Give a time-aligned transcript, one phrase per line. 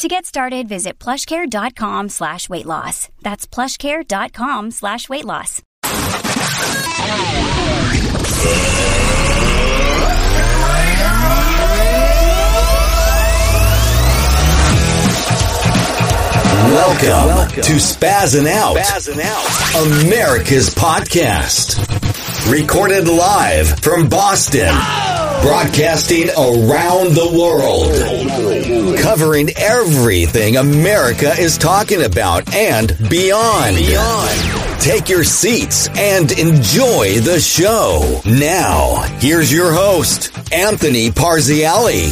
[0.00, 3.10] To get started, visit plushcare.com slash weight loss.
[3.20, 5.60] That's plushcare.com slash weight loss.
[16.72, 18.78] Welcome, to Spazzing Out,
[19.20, 22.29] Out, America's podcast.
[22.50, 24.74] Recorded live from Boston,
[25.40, 33.76] broadcasting around the world, covering everything America is talking about and beyond.
[33.76, 34.80] Beyond.
[34.80, 38.20] Take your seats and enjoy the show.
[38.26, 42.10] Now, here's your host, Anthony Parziale.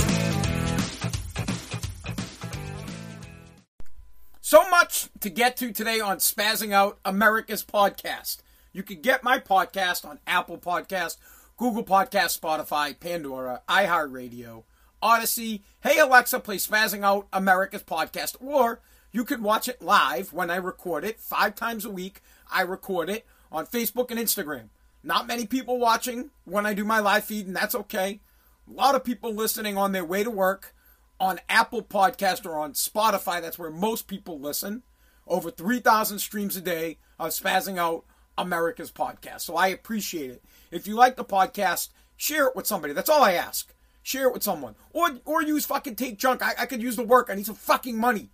[4.40, 8.36] So much to get to today on Spazzing Out America's podcast.
[8.72, 11.16] You can get my podcast on Apple Podcast,
[11.56, 14.64] Google Podcast, Spotify, Pandora, iHeartRadio,
[15.02, 15.62] Audacy.
[15.80, 18.36] Hey Alexa, play Spazzing Out America's podcast.
[18.40, 22.20] Or you could watch it live when I record it five times a week.
[22.52, 24.68] I record it on Facebook and Instagram.
[25.02, 28.20] Not many people watching when I do my live feed, and that's okay.
[28.68, 30.74] A lot of people listening on their way to work
[31.18, 33.40] on Apple Podcast or on Spotify.
[33.40, 34.82] That's where most people listen.
[35.26, 38.04] Over 3,000 streams a day of Spazzing Out
[38.38, 39.42] America's podcast.
[39.42, 40.42] So I appreciate it.
[40.70, 42.94] If you like the podcast, share it with somebody.
[42.94, 43.74] That's all I ask.
[44.02, 44.74] Share it with someone.
[44.92, 46.42] Or or use fucking Take Junk.
[46.42, 47.28] I, I could use the work.
[47.28, 48.30] I need some fucking money.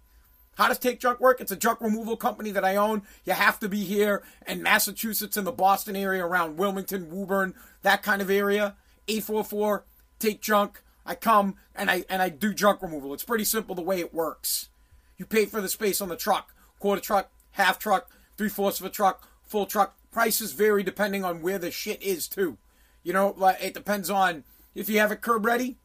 [0.56, 1.40] How does Take Junk work?
[1.40, 3.02] It's a junk removal company that I own.
[3.24, 8.04] You have to be here in Massachusetts, in the Boston area, around Wilmington, Woburn, that
[8.04, 8.76] kind of area.
[9.08, 9.84] 844
[10.20, 10.80] Take Junk.
[11.06, 13.12] I come and I and I do junk removal.
[13.12, 14.68] It's pretty simple the way it works.
[15.18, 18.86] You pay for the space on the truck, quarter truck, half truck, three fourths of
[18.86, 19.96] a truck, full truck.
[20.10, 22.56] Prices vary depending on where the shit is too.
[23.02, 24.44] You know, like it depends on
[24.74, 25.76] if you have it curb ready.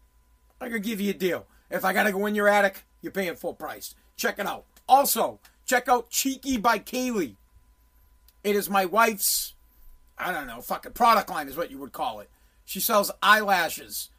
[0.62, 1.48] I could give you a deal.
[1.70, 3.96] If I gotta go in your attic, you're paying full price.
[4.16, 4.66] Check it out.
[4.88, 7.36] Also, check out Cheeky by Kaylee.
[8.44, 9.54] It is my wife's,
[10.18, 12.30] I don't know, fucking product line is what you would call it.
[12.66, 14.10] She sells eyelashes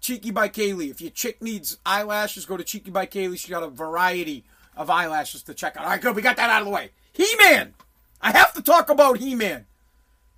[0.00, 0.90] Cheeky by Kaylee.
[0.90, 3.38] If your chick needs eyelashes, go to Cheeky by Kaylee.
[3.38, 4.44] She got a variety
[4.76, 5.84] of eyelashes to check out.
[5.84, 6.16] All right, good.
[6.16, 6.90] We got that out of the way.
[7.12, 7.74] He Man.
[8.22, 9.66] I have to talk about He Man.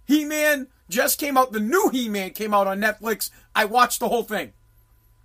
[0.04, 1.53] He Man just came out.
[1.53, 3.31] The new He Man came out on Netflix.
[3.54, 4.53] I watched the whole thing.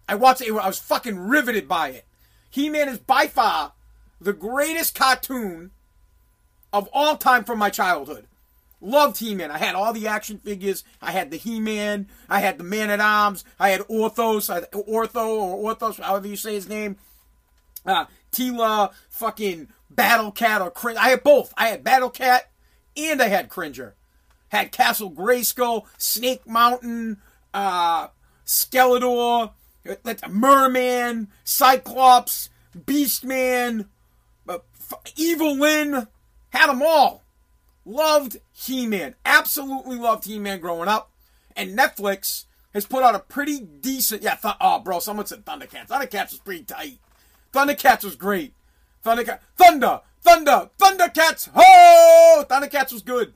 [0.10, 0.52] I watched it.
[0.52, 2.06] I was fucking riveted by it.
[2.50, 3.74] He Man is by far
[4.20, 5.72] the greatest cartoon
[6.74, 8.28] of all time from my childhood.
[8.80, 9.50] Loved He-Man.
[9.50, 10.84] I had all the action figures.
[11.02, 12.08] I had the He-Man.
[12.30, 13.44] I had the Man at Arms.
[13.60, 14.50] I had Orthos.
[14.50, 16.98] I had Ortho or Orthos, however you say his name.
[17.86, 20.98] Uh, Teela, fucking Battle Cat or Cringe.
[20.98, 21.54] I had both.
[21.58, 22.50] I had Battle Cat
[22.96, 23.96] and I had Cringer.
[24.50, 27.18] Had Castle Grayskull, Snake Mountain,
[27.54, 28.08] uh,
[28.46, 29.52] Skeletor,
[30.30, 33.88] Merman, Cyclops, Beastman,
[34.48, 34.60] uh,
[35.16, 36.08] Evil Lyn.
[36.50, 37.24] Had them all.
[37.86, 39.16] Loved He Man.
[39.26, 41.12] Absolutely loved He Man growing up.
[41.56, 44.22] And Netflix has put out a pretty decent.
[44.22, 45.88] Yeah, th- oh, bro, someone said Thundercats.
[45.88, 47.00] Thundercats was pretty tight.
[47.54, 48.54] Thundercats was great.
[49.08, 50.02] Thunder!
[50.22, 50.70] Thunder!
[50.80, 51.50] Thundercats!
[51.54, 52.44] Ho!
[52.44, 53.34] Thundercats was good.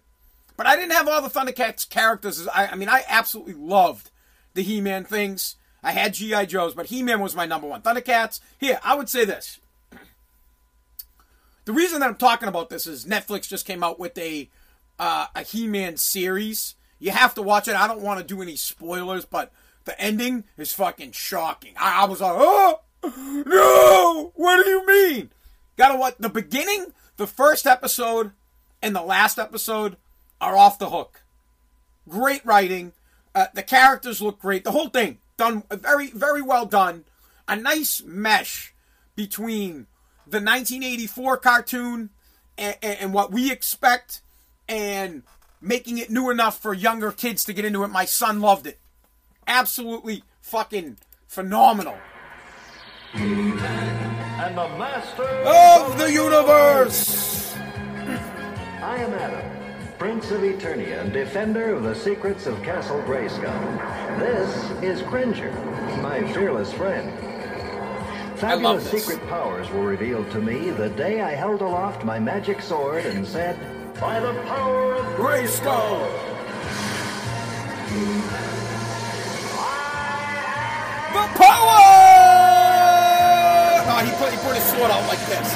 [0.57, 2.47] But I didn't have all the Thundercats characters.
[2.47, 4.11] I, I mean, I absolutely loved
[4.53, 5.55] the He Man things.
[5.83, 6.45] I had G.I.
[6.45, 7.81] Joes, but He Man was my number one.
[7.81, 8.39] Thundercats.
[8.59, 9.59] Here, I would say this.
[11.65, 14.49] The reason that I'm talking about this is Netflix just came out with a
[14.99, 16.75] uh, a He-Man series.
[16.99, 17.75] You have to watch it.
[17.75, 19.51] I don't want to do any spoilers, but
[19.85, 21.73] the ending is fucking shocking.
[21.79, 25.31] I, I was like, oh no, what do you mean?
[25.77, 26.19] Gotta what?
[26.19, 28.31] The beginning, the first episode,
[28.81, 29.97] and the last episode
[30.39, 31.23] are off the hook.
[32.07, 32.93] Great writing.
[33.33, 34.63] Uh, the characters look great.
[34.63, 37.05] The whole thing done very, very well done.
[37.47, 38.73] A nice mesh
[39.15, 39.87] between
[40.25, 42.09] the 1984 cartoon
[42.57, 44.21] and, and, what we expect
[44.69, 45.23] and
[45.59, 47.89] making it new enough for younger kids to get into it.
[47.89, 48.79] My son loved it.
[49.47, 50.97] Absolutely fucking
[51.27, 51.97] phenomenal.
[54.41, 57.55] And the master of the universe.
[58.81, 64.17] I am Adam, Prince of Eternia and defender of the secrets of Castle Grayskull.
[64.17, 65.51] This is Cringer,
[66.01, 67.13] my fearless friend.
[68.39, 73.05] Fabulous secret powers were revealed to me the day I held aloft my magic sword
[73.05, 73.59] and said,
[73.99, 76.07] by the power of Grayskull.
[81.13, 81.50] The power!
[84.05, 85.47] He put he put his sword out like this.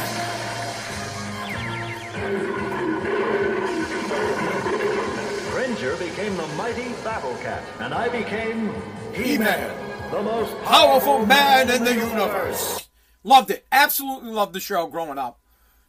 [5.51, 8.73] Cringer became the mighty Battle Cat, and I became
[9.13, 10.11] He-Man.
[10.11, 12.89] the most Powerful man in the universe.
[13.23, 13.65] Loved it.
[13.71, 15.39] Absolutely loved the show growing up.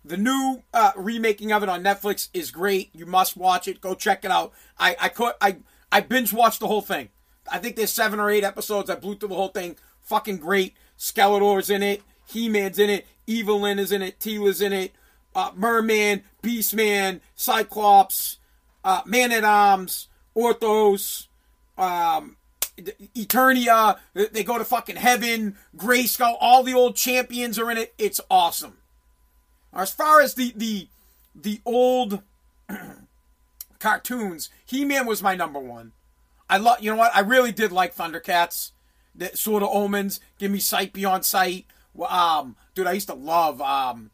[0.04, 2.90] The new uh, remaking of it on Netflix is great.
[2.94, 3.80] You must watch it.
[3.80, 4.52] Go check it out.
[4.78, 5.58] I I could I
[5.90, 7.08] I binge watched the whole thing.
[7.50, 8.88] I think there's seven or eight episodes.
[8.88, 9.76] I blew through the whole thing.
[10.02, 10.74] Fucking great.
[10.98, 12.02] Skeletor's in it.
[12.26, 13.06] He-Man's in it.
[13.26, 14.18] Evil Lyn is in it.
[14.18, 14.92] Teela's in it.
[15.34, 18.38] Uh, Merman, Beastman, Cyclops,
[18.84, 21.26] uh, Man at Arms, Orthos,
[21.76, 22.36] um,
[22.78, 23.98] Eternia.
[24.14, 25.56] They go to fucking heaven.
[25.76, 26.36] Grayskull.
[26.40, 27.94] All the old champions are in it.
[27.98, 28.78] It's awesome.
[29.72, 30.88] As far as the the
[31.34, 32.22] the old
[33.78, 35.92] cartoons, He Man was my number one.
[36.48, 36.80] I love.
[36.80, 37.14] You know what?
[37.14, 38.72] I really did like Thundercats.
[39.14, 41.64] That Sword of Omens give me sight beyond sight.
[42.08, 44.10] Um, dude, I used to love um,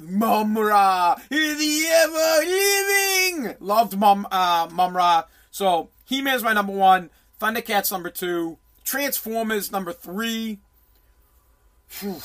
[0.00, 3.56] Mumm-Ra, the ever living.
[3.60, 5.24] Loved Mum uh, Mumm-Ra.
[5.50, 7.10] So He Man's my number one.
[7.40, 8.58] Thundercats number two.
[8.84, 10.58] Transformers number three.
[11.88, 12.20] Phew.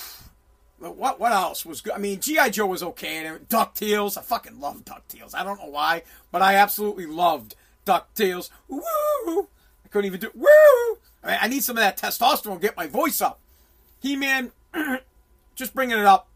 [0.78, 1.94] What what else was good?
[1.94, 3.32] I mean, GI Joe was okay.
[3.50, 5.34] Ducktales, I fucking love Ducktales.
[5.34, 7.56] I don't know why, but I absolutely loved
[7.86, 8.50] Ducktales.
[8.68, 8.82] Woo!
[9.86, 10.98] I couldn't even do woo.
[11.24, 13.40] I, mean, I need some of that testosterone to get my voice up.
[14.02, 14.52] He Man,
[15.56, 16.28] just bringing it up.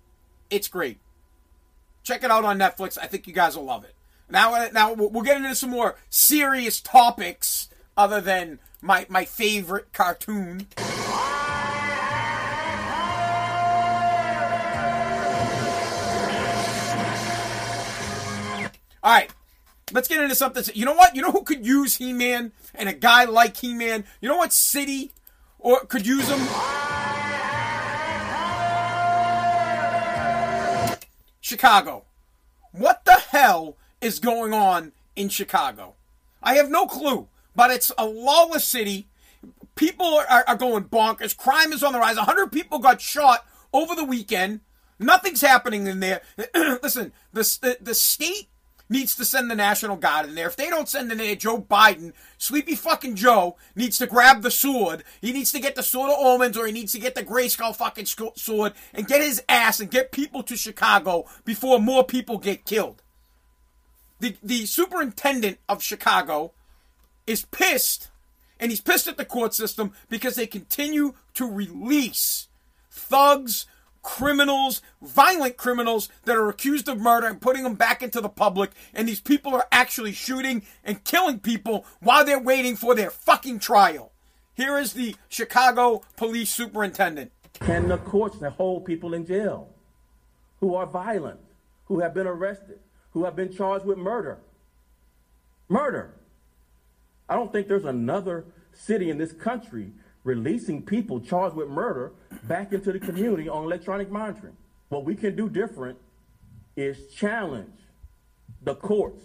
[0.50, 1.00] It's great.
[2.04, 2.98] Check it out on Netflix.
[3.02, 3.94] I think you guys will love it.
[4.30, 9.92] Now, uh, now we'll get into some more serious topics other than my my favorite
[9.92, 10.68] cartoon.
[19.02, 19.32] All right,
[19.92, 20.64] let's get into something.
[20.74, 21.16] You know what?
[21.16, 24.06] You know who could use He Man and a guy like He Man?
[24.22, 25.12] You know what city
[25.58, 26.40] or could use him?
[31.50, 32.06] Chicago.
[32.72, 35.96] What the hell is going on in Chicago?
[36.44, 39.07] I have no clue, but it's a lawless city.
[39.75, 41.36] People are, are going bonkers.
[41.36, 42.18] Crime is on the rise.
[42.18, 44.60] 100 people got shot over the weekend.
[45.00, 46.22] Nothing's happening in there.
[46.84, 48.49] Listen, the, the, the state
[48.90, 50.48] needs to send the National Guard in there.
[50.48, 54.52] If they don't send in there, Joe Biden, sleepy fucking Joe, needs to grab the
[54.52, 55.04] sword.
[55.22, 57.76] He needs to get the Sword of Omens or he needs to get the Grayskull
[57.76, 62.66] fucking sword and get his ass and get people to Chicago before more people get
[62.66, 63.04] killed.
[64.20, 66.52] The, the superintendent of Chicago
[67.26, 68.10] is pissed,
[68.60, 72.48] and he's pissed at the court system because they continue to release
[72.92, 73.66] thugs,
[74.01, 78.72] criminals, violent criminals that are accused of murder and putting them back into the public.
[78.94, 83.60] And these people are actually shooting and killing people while they're waiting for their fucking
[83.60, 84.12] trial.
[84.54, 87.31] Here is the Chicago police superintendent.
[87.54, 89.69] Can the courts hold people in jail
[90.60, 91.40] who are violent,
[91.86, 92.80] who have been arrested,
[93.12, 94.40] who have been charged with murder?
[95.68, 96.13] Murder.
[97.28, 99.92] I don't think there's another city in this country
[100.30, 102.12] releasing people charged with murder
[102.44, 104.56] back into the community on electronic monitoring.
[104.90, 105.98] What we can do different
[106.76, 107.80] is challenge
[108.62, 109.24] the courts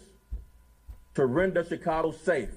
[1.14, 2.54] to render Chicago safe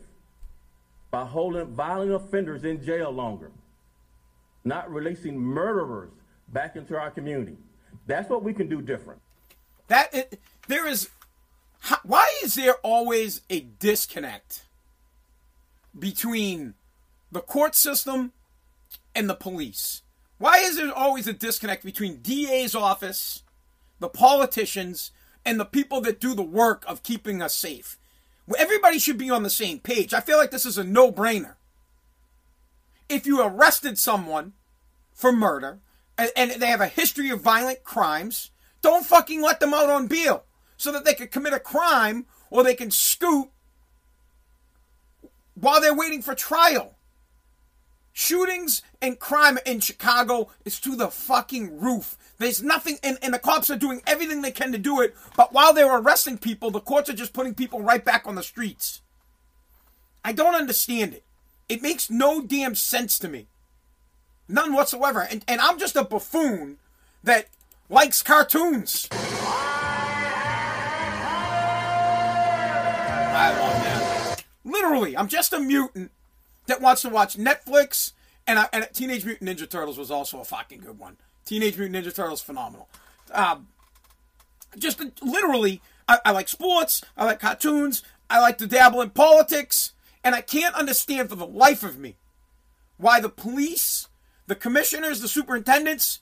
[1.11, 3.51] by holding violent offenders in jail longer,
[4.63, 6.11] not releasing murderers
[6.47, 7.57] back into our community.
[8.06, 9.19] That's what we can do different.
[9.89, 10.39] That it,
[10.69, 11.09] there is.
[12.04, 14.63] Why is there always a disconnect
[15.99, 16.75] between
[17.31, 18.31] the court system
[19.18, 20.04] and the police?
[20.38, 23.44] Why is there always a disconnect between DA's office,
[24.00, 25.12] the politicians,
[25.44, 27.97] and the people that do the work of keeping us safe?
[28.57, 30.14] Everybody should be on the same page.
[30.14, 31.56] I feel like this is a no brainer.
[33.09, 34.54] If you arrested someone
[35.14, 35.80] for murder
[36.18, 40.07] and, and, they have a history of violent crimes, don't fucking let them out on
[40.07, 40.44] bail
[40.78, 43.50] so that they can commit a crime or they can scoot
[45.56, 46.95] while they're waiting for trial.
[48.14, 52.18] Shootings and crime in Chicago is to the fucking roof.
[52.37, 55.54] There's nothing, and, and the cops are doing everything they can to do it, but
[55.54, 59.01] while they're arresting people, the courts are just putting people right back on the streets.
[60.23, 61.23] I don't understand it.
[61.69, 63.47] It makes no damn sense to me.
[64.47, 65.21] None whatsoever.
[65.21, 66.77] And, and I'm just a buffoon
[67.23, 67.47] that
[67.89, 69.07] likes cartoons.
[73.39, 74.44] I love that.
[74.63, 76.11] Literally, I'm just a mutant
[76.68, 78.13] that wants to watch Netflix,
[78.47, 81.18] and, I, and Teenage Mutant Ninja Turtles was also a fucking good one.
[81.45, 82.89] Teenage Mutant Ninja Turtles, phenomenal.
[83.31, 83.68] Um,
[84.77, 87.04] just literally, I, I like sports.
[87.16, 88.04] I like cartoons.
[88.30, 89.94] I like to dabble in politics.
[90.23, 92.16] And I can't understand for the life of me
[92.97, 94.07] why the police,
[94.47, 96.19] the commissioners, the superintendents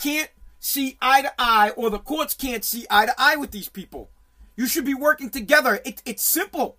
[0.00, 3.68] can't see eye to eye or the courts can't see eye to eye with these
[3.68, 4.10] people.
[4.56, 5.80] You should be working together.
[5.84, 6.78] It, it's simple.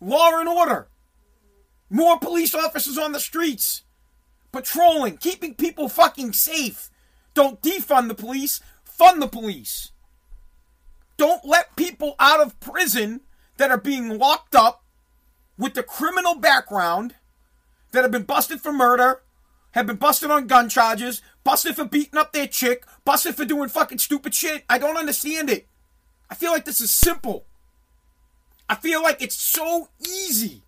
[0.00, 0.88] Law and order.
[1.88, 3.82] More police officers on the streets.
[4.52, 6.90] Patrolling, keeping people fucking safe.
[7.34, 9.92] Don't defund the police, fund the police.
[11.16, 13.20] Don't let people out of prison
[13.58, 14.82] that are being locked up
[15.58, 17.14] with the criminal background
[17.92, 19.22] that have been busted for murder,
[19.72, 23.68] have been busted on gun charges, busted for beating up their chick, busted for doing
[23.68, 24.64] fucking stupid shit.
[24.68, 25.68] I don't understand it.
[26.28, 27.44] I feel like this is simple.
[28.68, 30.62] I feel like it's so easy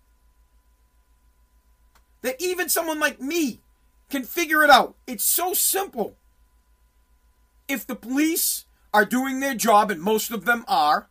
[2.21, 3.61] that even someone like me
[4.09, 4.95] can figure it out.
[5.07, 6.17] It's so simple.
[7.67, 11.09] If the police are doing their job, and most of them are,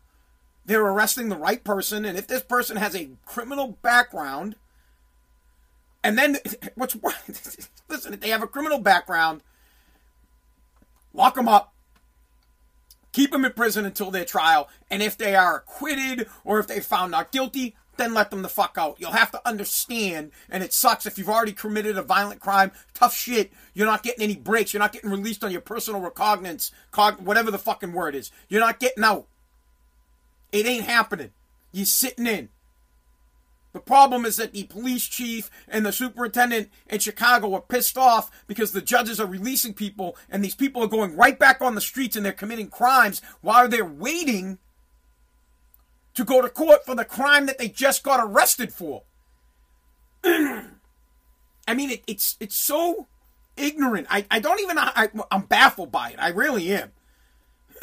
[0.64, 4.54] they're arresting the right person, and if this person has a criminal background,
[6.04, 6.38] and then
[6.74, 6.96] what's
[7.88, 9.42] listen, if they have a criminal background,
[11.12, 11.74] lock them up,
[13.12, 16.80] keep them in prison until their trial, and if they are acquitted or if they
[16.80, 18.96] found not guilty, then let them the fuck out.
[18.98, 22.72] You'll have to understand, and it sucks if you've already committed a violent crime.
[22.94, 23.52] Tough shit.
[23.74, 24.72] You're not getting any breaks.
[24.72, 28.30] You're not getting released on your personal recognizance, cog- whatever the fucking word is.
[28.48, 29.26] You're not getting out.
[30.52, 31.30] It ain't happening.
[31.72, 32.48] You're sitting in.
[33.72, 38.30] The problem is that the police chief and the superintendent in Chicago are pissed off
[38.46, 41.80] because the judges are releasing people and these people are going right back on the
[41.80, 44.58] streets and they're committing crimes while they're waiting
[46.14, 49.02] to go to court for the crime that they just got arrested for.
[50.24, 53.06] I mean, it, it's it's so
[53.56, 54.06] ignorant.
[54.10, 56.16] I, I don't even I, I'm baffled by it.
[56.18, 56.92] I really am.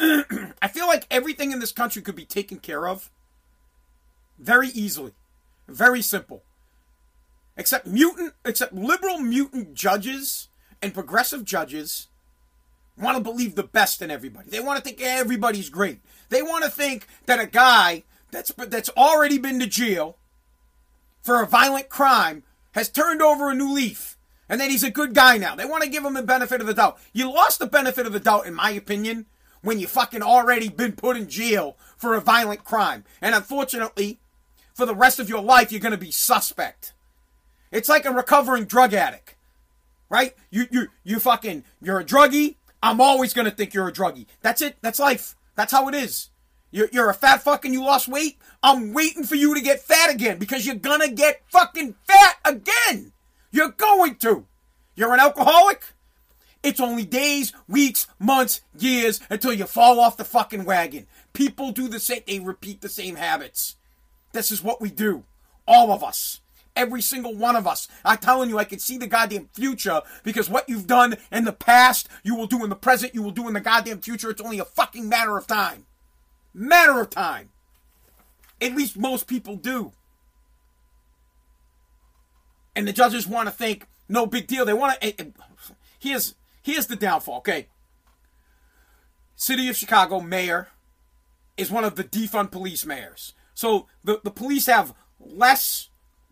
[0.62, 3.10] I feel like everything in this country could be taken care of
[4.38, 5.12] very easily.
[5.68, 6.42] Very simple.
[7.56, 10.48] Except mutant, except liberal mutant judges
[10.80, 12.08] and progressive judges
[12.96, 14.50] want to believe the best in everybody.
[14.50, 16.00] They want to think everybody's great.
[16.28, 20.16] They want to think that a guy that's that's already been to jail
[21.22, 24.16] for a violent crime has turned over a new leaf
[24.48, 25.54] and that he's a good guy now.
[25.54, 26.98] They want to give him the benefit of the doubt.
[27.12, 29.26] You lost the benefit of the doubt, in my opinion,
[29.62, 33.04] when you fucking already been put in jail for a violent crime.
[33.20, 34.18] And unfortunately,
[34.74, 36.94] for the rest of your life, you're going to be suspect.
[37.70, 39.36] It's like a recovering drug addict,
[40.08, 40.34] right?
[40.50, 42.56] You you you fucking you're a druggie.
[42.82, 44.26] I'm always going to think you're a druggie.
[44.40, 44.76] That's it.
[44.80, 45.36] That's life.
[45.54, 46.29] That's how it is.
[46.70, 48.38] You're, you're a fat fucking you lost weight.
[48.62, 53.12] I'm waiting for you to get fat again because you're gonna get fucking fat again.
[53.50, 54.46] You're going to.
[54.94, 55.82] You're an alcoholic.
[56.62, 61.06] It's only days, weeks, months, years until you fall off the fucking wagon.
[61.32, 63.76] People do the same, they repeat the same habits.
[64.32, 65.24] This is what we do.
[65.66, 66.40] All of us.
[66.76, 67.88] Every single one of us.
[68.04, 71.52] I'm telling you, I can see the goddamn future because what you've done in the
[71.52, 74.30] past, you will do in the present, you will do in the goddamn future.
[74.30, 75.86] It's only a fucking matter of time.
[76.52, 77.50] Matter of time.
[78.60, 79.92] At least most people do.
[82.76, 84.64] And the judges want to think, no big deal.
[84.64, 85.06] They want to.
[85.06, 85.24] Eh, eh,
[85.98, 87.38] here's here's the downfall.
[87.38, 87.68] Okay.
[89.36, 90.68] City of Chicago mayor
[91.56, 93.34] is one of the defund police mayors.
[93.54, 95.88] So the, the police have less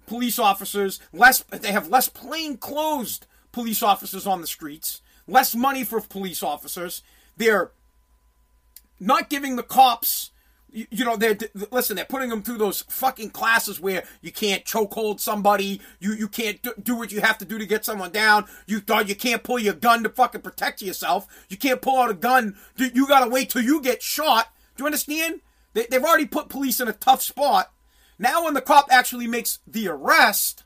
[0.07, 3.21] police officers, less they have less plain clothes
[3.53, 7.03] police officers on the streets, less money for police officers.
[7.37, 7.71] They're
[9.01, 10.31] not giving the cops
[10.71, 11.37] you, you know they're
[11.71, 16.29] listen they're putting them through those fucking classes where you can't chokehold somebody you you
[16.29, 18.47] can't do, do, what you have to do to get someone down.
[18.67, 21.27] You thought you can't pull your gun to fucking protect yourself.
[21.49, 22.57] You can't pull out a gun.
[22.77, 24.49] You gotta wait till you get shot.
[24.77, 25.41] Do you understand?
[25.75, 27.73] They, they've already put police in a tough spot.
[28.19, 30.65] Now when the cop actually makes the arrest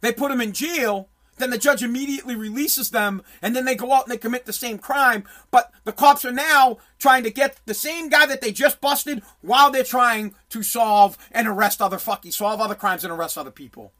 [0.00, 1.08] they put him in jail
[1.38, 4.52] then the judge immediately releases them and then they go out and they commit the
[4.52, 5.24] same crime.
[5.50, 9.22] But the cops are now trying to get the same guy that they just busted
[9.42, 13.50] while they're trying to solve and arrest other fucking solve other crimes and arrest other
[13.50, 13.92] people.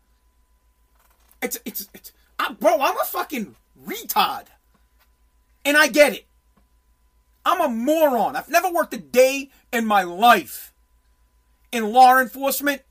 [1.42, 3.54] It's it's it's I'm, bro, I'm a fucking
[3.86, 4.46] retard.
[5.64, 6.26] And I get it.
[7.44, 8.36] I'm a moron.
[8.36, 10.72] I've never worked a day in my life
[11.70, 12.82] in law enforcement,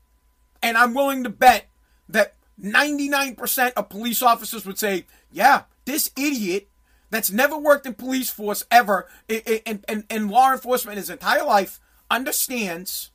[0.62, 1.66] and I'm willing to bet
[2.08, 6.68] that 99% of police officers would say, yeah, this idiot
[7.10, 11.80] that's never worked in police force ever in, in, in law enforcement his entire life
[12.10, 13.10] understands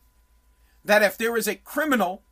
[0.83, 2.23] that if there is a criminal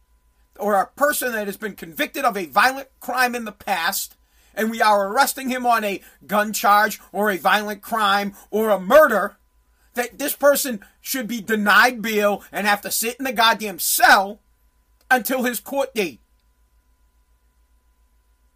[0.57, 4.15] or a person that has been convicted of a violent crime in the past
[4.53, 8.79] and we are arresting him on a gun charge or a violent crime or a
[8.79, 9.37] murder,
[9.93, 14.39] that this person should be denied bail and have to sit in the goddamn cell
[15.09, 16.19] until his court date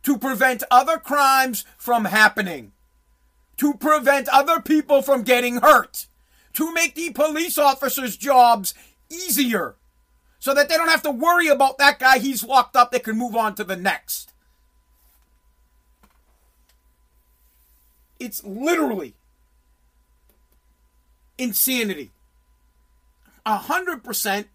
[0.03, 2.73] to prevent other crimes from happening,
[3.57, 6.07] to prevent other people from getting hurt,
[6.53, 8.73] to make the police officers' jobs
[9.09, 9.75] easier
[10.39, 13.17] so that they don't have to worry about that guy he's locked up, they can
[13.17, 14.33] move on to the next.
[18.19, 19.15] It's literally
[21.37, 22.11] insanity.
[23.45, 24.47] A hundred percent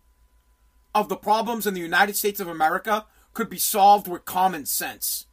[0.95, 5.27] of the problems in the United States of America could be solved with common sense.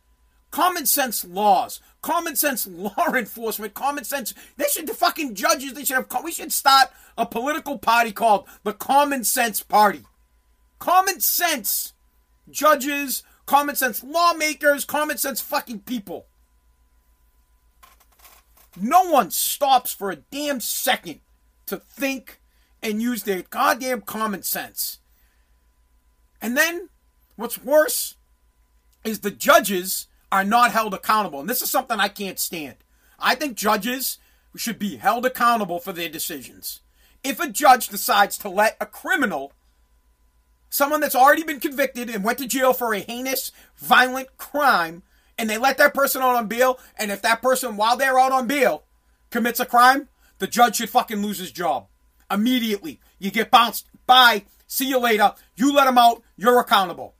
[0.55, 4.33] Common sense laws, common sense law enforcement, common sense.
[4.55, 8.47] They should, the fucking judges, they should have, we should start a political party called
[8.63, 10.03] the Common Sense Party.
[10.79, 11.91] Common sense
[12.49, 16.27] judges, common sense lawmakers, common sense fucking people.
[18.79, 21.19] No one stops for a damn second
[21.65, 22.39] to think
[22.81, 24.99] and use their goddamn common sense.
[26.41, 26.87] And then,
[27.35, 28.15] what's worse
[29.03, 31.39] is the judges are not held accountable.
[31.39, 32.75] And this is something I can't stand.
[33.17, 34.17] I think judges
[34.57, 36.81] should be held accountable for their decisions.
[37.23, 39.53] If a judge decides to let a criminal,
[40.69, 45.03] someone that's already been convicted and went to jail for a heinous, violent crime,
[45.37, 48.33] and they let that person out on bail, and if that person, while they're out
[48.33, 48.83] on bail,
[49.29, 51.87] commits a crime, the judge should fucking lose his job.
[52.29, 52.99] Immediately.
[53.19, 53.87] You get bounced.
[54.05, 54.43] Bye.
[54.67, 55.33] See you later.
[55.55, 56.23] You let them out.
[56.35, 57.15] You're accountable.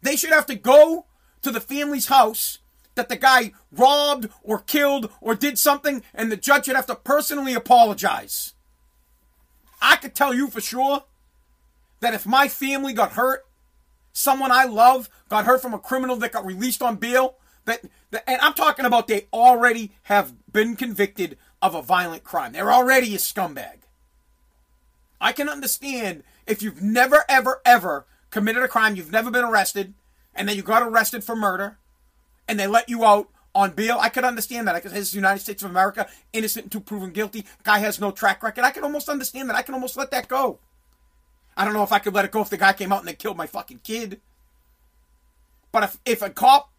[0.00, 1.04] They should have to go
[1.44, 2.58] to the family's house
[2.94, 6.94] that the guy robbed or killed or did something, and the judge should have to
[6.94, 8.54] personally apologize.
[9.80, 11.04] I could tell you for sure
[12.00, 13.44] that if my family got hurt,
[14.12, 18.24] someone I love got hurt from a criminal that got released on bail, that, that
[18.28, 22.52] and I'm talking about they already have been convicted of a violent crime.
[22.52, 23.78] They're already a scumbag.
[25.20, 29.94] I can understand if you've never, ever, ever committed a crime, you've never been arrested,
[30.34, 31.78] and then you got arrested for murder,
[32.48, 33.98] and they let you out on bail.
[34.00, 34.74] I could understand that.
[34.74, 37.44] Because it's the United States of America, innocent until proven guilty.
[37.62, 38.64] Guy has no track record.
[38.64, 39.56] I can almost understand that.
[39.56, 40.58] I can almost let that go.
[41.56, 43.08] I don't know if I could let it go if the guy came out and
[43.08, 44.20] they killed my fucking kid.
[45.70, 46.70] But if, if a cop,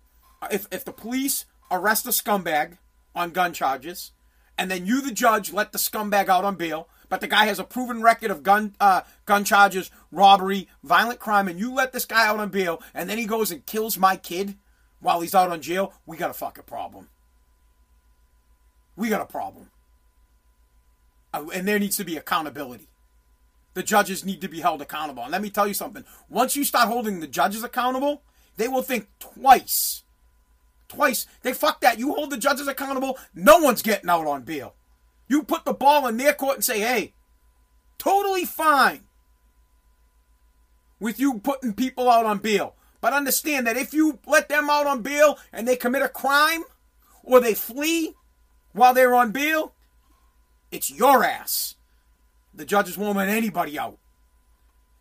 [0.51, 2.77] if, if the police arrest a scumbag
[3.15, 4.11] on gun charges,
[4.57, 6.87] and then you, the judge, let the scumbag out on bail.
[7.09, 11.47] But the guy has a proven record of gun uh, gun charges, robbery, violent crime,
[11.47, 14.15] and you let this guy out on bail, and then he goes and kills my
[14.15, 14.55] kid
[14.99, 15.93] while he's out on jail.
[16.05, 17.09] We got a fucking problem.
[18.95, 19.69] We got a problem.
[21.33, 22.87] Uh, and there needs to be accountability.
[23.73, 25.23] The judges need to be held accountable.
[25.23, 26.05] And let me tell you something.
[26.29, 28.21] Once you start holding the judges accountable,
[28.55, 30.05] they will think twice
[30.87, 31.27] twice.
[31.41, 31.99] They fuck that.
[31.99, 33.17] You hold the judges accountable.
[33.33, 34.75] No one's getting out on bail.
[35.27, 37.13] You put the ball in their court and say, hey,
[37.97, 39.01] totally fine
[40.99, 42.75] with you putting people out on bail.
[43.01, 46.63] But understand that if you let them out on bail and they commit a crime
[47.23, 48.15] or they flee
[48.73, 49.73] while they're on bail,
[50.71, 51.75] it's your ass.
[52.53, 53.97] The judges won't let anybody out.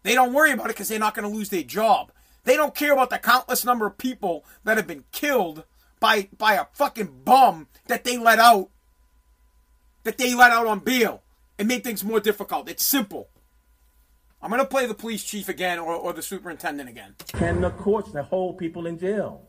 [0.02, 2.12] They don't worry about it because they're not going to lose their job.
[2.44, 5.64] They don't care about the countless number of people that have been killed
[5.98, 8.68] by by a fucking bum that they let out
[10.04, 11.22] that they let out on bail
[11.58, 12.68] and made things more difficult.
[12.68, 13.28] It's simple.
[14.40, 17.14] I'm going to play the police chief again or, or the superintendent again.
[17.28, 19.42] Can the courts that hold people in jail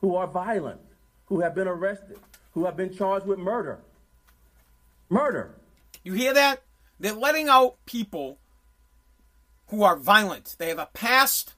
[0.00, 0.80] who are violent,
[1.26, 2.18] who have been arrested,
[2.52, 3.80] who have been charged with murder?
[5.08, 5.54] Murder.
[6.04, 6.62] You hear that?
[7.00, 8.38] They're letting out people
[9.68, 10.56] who are violent.
[10.58, 11.54] They have a past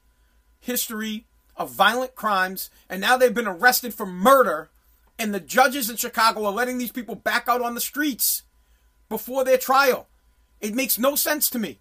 [0.59, 1.25] history
[1.57, 4.69] of violent crimes, and now they've been arrested for murder,
[5.17, 8.43] and the judges in Chicago are letting these people back out on the streets
[9.09, 10.07] before their trial.
[10.59, 11.79] It makes no sense to me.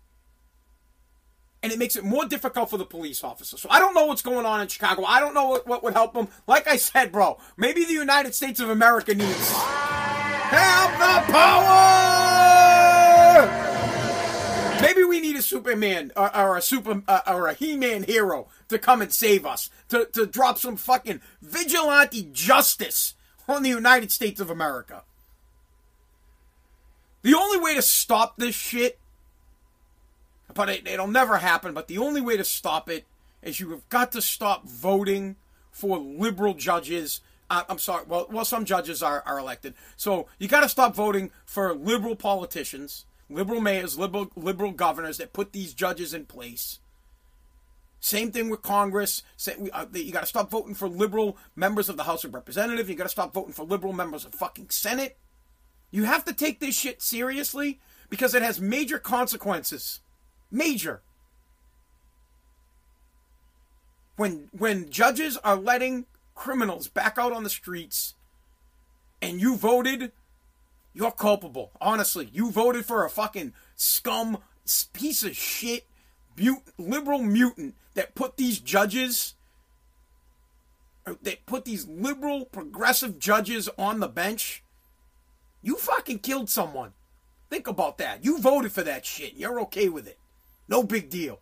[1.62, 3.62] And it makes it more difficult for the police officers.
[3.62, 5.04] So I don't know what's going on in Chicago.
[5.04, 6.28] I don't know what, what would help them.
[6.46, 12.04] Like I said, bro, maybe the United States of America needs have the power!
[14.82, 18.78] Maybe we need a Superman or, or a super uh, or a He-Man hero to
[18.78, 23.14] come and save us, to to drop some fucking vigilante justice
[23.48, 25.02] on the United States of America.
[27.22, 28.98] The only way to stop this shit,
[30.52, 31.72] but it, it'll never happen.
[31.72, 33.06] But the only way to stop it
[33.42, 35.36] is you have got to stop voting
[35.70, 37.20] for liberal judges.
[37.48, 38.04] Uh, I'm sorry.
[38.06, 42.16] Well, well, some judges are, are elected, so you got to stop voting for liberal
[42.16, 46.78] politicians liberal mayors, liberal liberal governors that put these judges in place.
[48.04, 49.22] Same thing with Congress.
[49.72, 52.86] Uh, you got to stop voting for liberal members of the House of Representatives.
[52.86, 55.16] You got to stop voting for liberal members of fucking Senate.
[55.90, 60.00] You have to take this shit seriously because it has major consequences.
[60.50, 61.00] Major.
[64.16, 68.16] When when judges are letting criminals back out on the streets
[69.22, 70.12] and you voted,
[70.92, 71.70] you're culpable.
[71.80, 74.36] Honestly, you voted for a fucking scum
[74.92, 75.86] piece of shit
[76.76, 79.34] liberal mutant that put these judges
[81.04, 84.62] that put these liberal progressive judges on the bench.
[85.62, 86.92] You fucking killed someone.
[87.50, 88.24] Think about that.
[88.24, 89.34] You voted for that shit.
[89.34, 90.18] You're okay with it.
[90.68, 91.40] No big deal.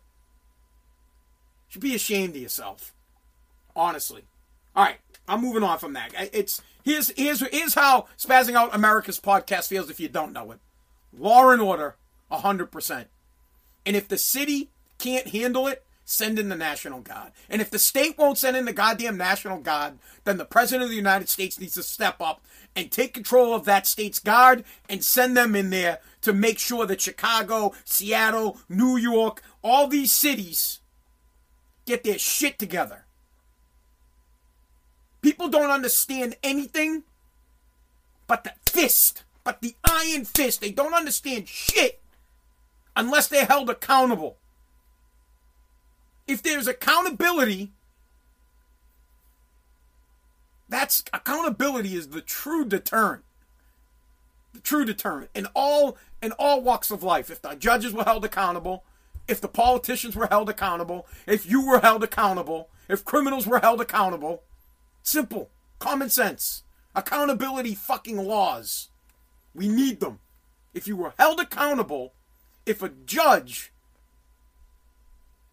[1.68, 2.92] Should be ashamed of yourself.
[3.74, 4.24] Honestly.
[4.74, 6.12] All right, I'm moving on from that.
[6.32, 10.60] It's here's here's here's how spazzing out America's podcast feels if you don't know it.
[11.16, 11.96] Law and order,
[12.30, 13.08] hundred percent.
[13.84, 17.32] And if the city can't handle it, send in the National Guard.
[17.48, 20.90] And if the state won't send in the goddamn National Guard, then the President of
[20.90, 22.42] the United States needs to step up
[22.74, 26.86] and take control of that state's guard and send them in there to make sure
[26.86, 30.80] that Chicago, Seattle, New York, all these cities
[31.86, 33.04] get their shit together.
[35.20, 37.04] People don't understand anything
[38.26, 40.60] but the fist, but the iron fist.
[40.60, 42.00] They don't understand shit
[42.96, 44.38] unless they're held accountable.
[46.26, 47.72] If there's accountability,
[50.68, 53.24] that's accountability is the true deterrent.
[54.54, 57.30] The true deterrent in all in all walks of life.
[57.30, 58.84] If the judges were held accountable,
[59.26, 63.80] if the politicians were held accountable, if you were held accountable, if criminals were held
[63.80, 64.42] accountable,
[65.02, 66.62] simple, common sense,
[66.94, 68.88] accountability fucking laws.
[69.54, 70.20] We need them.
[70.74, 72.14] If you were held accountable,
[72.64, 73.71] if a judge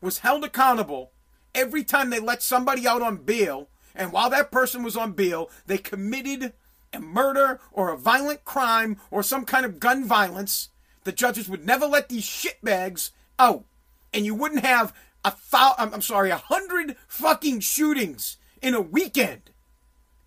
[0.02, 1.12] was held accountable
[1.54, 5.50] every time they let somebody out on bail, and while that person was on bail,
[5.66, 6.54] they committed
[6.94, 10.70] a murder or a violent crime or some kind of gun violence,
[11.04, 13.66] the judges would never let these shitbags out.
[14.14, 19.52] And you wouldn't have a foul, I'm sorry, a hundred fucking shootings in a weekend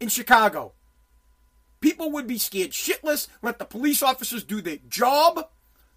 [0.01, 0.73] in Chicago.
[1.81, 5.49] People would be scared shitless, let the police officers do their job,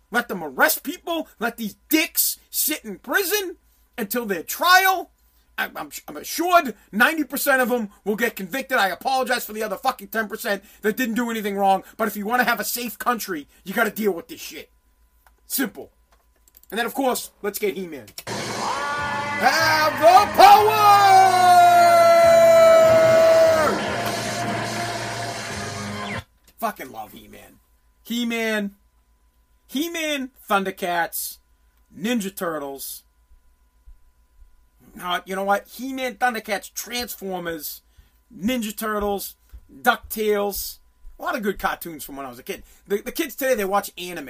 [0.09, 3.57] let them arrest people, let these dicks sit in prison
[3.97, 5.11] until their trial.
[5.57, 8.77] I'm, I'm, assured 90% of them will get convicted.
[8.77, 11.85] I apologize for the other fucking 10% that didn't do anything wrong.
[11.95, 14.41] But if you want to have a safe country, you got to deal with this
[14.41, 14.69] shit.
[15.47, 15.91] Simple.
[16.71, 18.07] And then, of course, let's get He Man.
[18.27, 21.45] Have the power!
[26.57, 27.59] Fucking love He Man.
[28.03, 28.75] He Man.
[29.67, 31.37] He Man, Thundercats,
[31.97, 33.04] Ninja Turtles.
[35.25, 35.67] You know what?
[35.67, 37.81] He Man, Thundercats, Transformers,
[38.35, 39.35] Ninja Turtles,
[39.81, 40.79] DuckTales.
[41.17, 42.63] A lot of good cartoons from when I was a kid.
[42.87, 44.29] The, the kids today, they watch anime.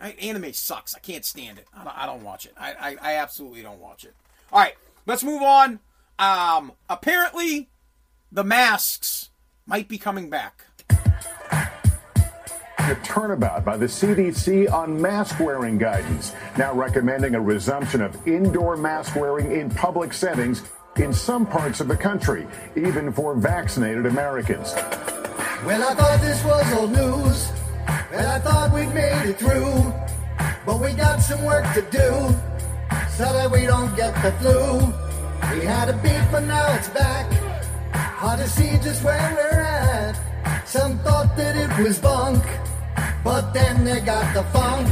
[0.00, 0.18] Right?
[0.20, 0.94] Anime sucks.
[0.94, 1.66] I can't stand it.
[1.74, 2.52] I don't, I don't watch it.
[2.58, 4.14] I, I, I, absolutely don't watch it.
[4.52, 4.74] All right,
[5.06, 5.80] let's move on.
[6.18, 7.68] Um, apparently,
[8.30, 9.30] the masks
[9.66, 10.65] might be coming back.
[12.86, 18.76] A turnabout by the CDC on mask wearing guidance, now recommending a resumption of indoor
[18.76, 20.62] mask wearing in public settings
[20.94, 22.46] in some parts of the country,
[22.76, 24.72] even for vaccinated Americans.
[25.64, 27.50] Well, I thought this was old news.
[28.12, 29.92] Well, I thought we'd made it through.
[30.64, 32.12] But we got some work to do
[33.10, 34.78] so that we don't get the flu.
[35.58, 37.32] We had a beat, but now it's back.
[37.92, 40.66] Hard to see just where we're at.
[40.68, 42.44] Some thought that it was bunk,
[43.26, 44.86] but then they got the funk.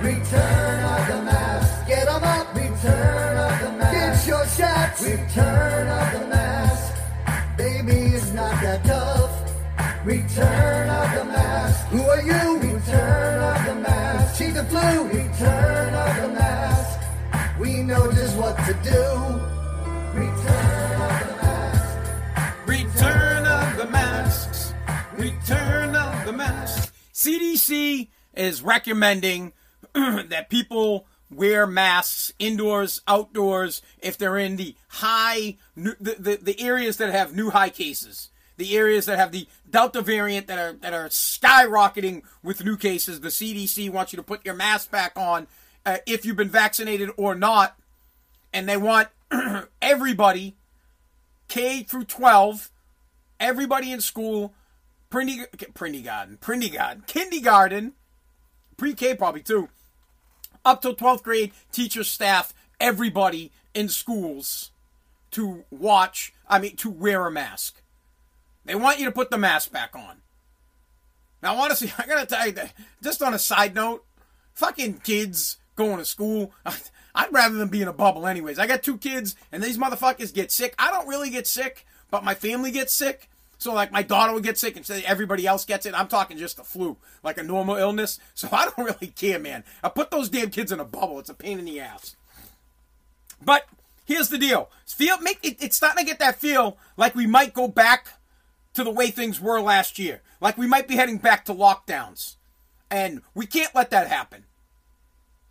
[0.00, 1.88] Return of the mask.
[1.88, 2.46] Get 'em up.
[2.54, 3.94] Return of the mask.
[3.96, 5.02] Get your shots.
[5.02, 6.92] Return of the mask.
[7.56, 9.34] Baby, it's not that tough.
[10.04, 11.80] Return of the mask.
[11.92, 12.44] Who are you?
[12.70, 14.38] Return of the mask.
[14.38, 14.88] Cheat the flu.
[15.20, 16.98] Return of the mask.
[17.62, 19.06] We know just what to do.
[20.24, 21.88] Return of the mask.
[22.74, 24.72] Return of the masks.
[25.26, 26.89] Return of the masks.
[27.20, 29.52] CDC is recommending
[29.94, 36.96] that people wear masks indoors, outdoors, if they're in the high, the, the, the areas
[36.96, 40.92] that have new high cases the areas that have the Delta variant that are that
[40.92, 43.20] are skyrocketing with new cases.
[43.20, 45.46] The CDC wants you to put your mask back on
[45.86, 47.78] uh, if you've been vaccinated or not,
[48.52, 49.08] and they want
[49.82, 50.56] everybody,
[51.48, 52.70] K through twelve,
[53.40, 54.52] everybody in school,
[55.10, 57.92] kindergarten, kindergarten, kindergarten,
[58.76, 59.68] pre-K probably too,
[60.64, 64.70] up till twelfth grade, teachers, staff, everybody in schools
[65.32, 66.32] to watch.
[66.48, 67.82] I mean, to wear a mask.
[68.64, 70.22] They want you to put the mask back on.
[71.42, 74.04] Now, honestly, I gotta tell you that, just on a side note,
[74.54, 76.52] fucking kids going to school,
[77.14, 78.58] I'd rather them be in a bubble anyways.
[78.58, 80.74] I got two kids, and these motherfuckers get sick.
[80.78, 83.29] I don't really get sick, but my family gets sick.
[83.60, 85.92] So like my daughter would get sick and say everybody else gets it.
[85.94, 88.18] I'm talking just the flu, like a normal illness.
[88.34, 89.64] So I don't really care, man.
[89.84, 91.18] I put those damn kids in a bubble.
[91.18, 92.16] It's a pain in the ass.
[93.44, 93.66] But
[94.06, 94.70] here's the deal.
[94.86, 98.08] Feel make it, it's starting to get that feel like we might go back
[98.72, 100.22] to the way things were last year.
[100.40, 102.36] Like we might be heading back to lockdowns.
[102.90, 104.44] And we can't let that happen.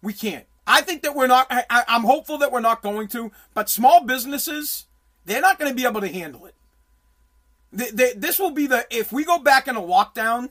[0.01, 0.47] We can't.
[0.65, 4.03] I think that we're not I, I'm hopeful that we're not going to, but small
[4.03, 4.87] businesses,
[5.25, 6.55] they're not going to be able to handle it
[7.71, 10.49] this will be the if we go back in a lockdown,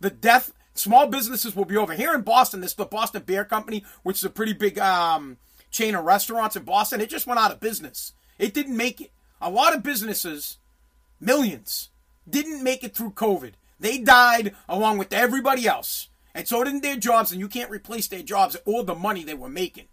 [0.00, 2.60] the death small businesses will be over here in Boston.
[2.60, 5.36] This the Boston Beer Company, which is a pretty big um,
[5.70, 7.00] chain of restaurants in Boston.
[7.00, 8.14] It just went out of business.
[8.38, 9.12] It didn't make it.
[9.40, 10.58] A lot of businesses,
[11.20, 11.88] millions,
[12.28, 13.52] didn't make it through COVID.
[13.78, 17.32] They died along with everybody else, and so didn't their jobs.
[17.32, 19.86] And you can't replace their jobs or the money they were making.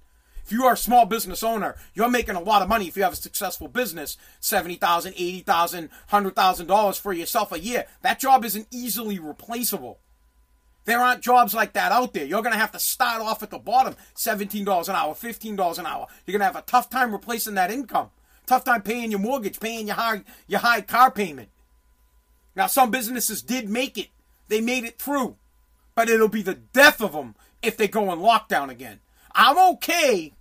[0.48, 3.04] If you are a small business owner, you're making a lot of money if you
[3.04, 7.84] have a successful business, $70,000, $80,000, $100,000 for yourself a year.
[8.02, 10.00] That job isn't easily replaceable.
[10.86, 12.24] There aren't jobs like that out there.
[12.24, 15.86] You're going to have to start off at the bottom, $17 an hour, $15 an
[15.86, 16.08] hour.
[16.26, 18.10] You're going to have a tough time replacing that income.
[18.46, 21.50] Tough time paying your mortgage, paying your high, your high car payment.
[22.56, 24.12] Now, some businesses did make it.
[24.48, 25.36] They made it through.
[25.94, 29.02] But it'll be the death of them if they go in lockdown again.
[29.36, 30.34] I'm okay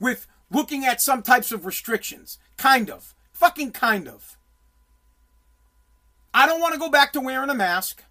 [0.00, 2.38] with looking at some types of restrictions.
[2.56, 3.14] Kind of.
[3.32, 4.36] Fucking kind of.
[6.34, 8.02] I don't want to go back to wearing a mask.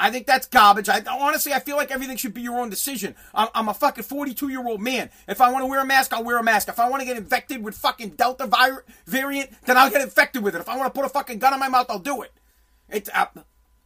[0.00, 0.88] I think that's garbage.
[0.88, 3.16] I honestly, I feel like everything should be your own decision.
[3.34, 5.10] I'm, I'm a fucking 42 year old man.
[5.26, 6.68] If I want to wear a mask, I'll wear a mask.
[6.68, 10.44] If I want to get infected with fucking Delta vir- variant, then I'll get infected
[10.44, 10.60] with it.
[10.60, 12.32] If I want to put a fucking gun in my mouth, I'll do it.
[13.12, 13.26] I,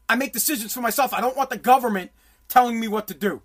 [0.09, 1.15] I make decisions for myself.
[1.15, 2.11] I don't want the government
[2.49, 3.41] telling me what to do.